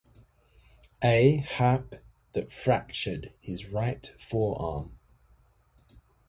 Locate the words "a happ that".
1.03-2.51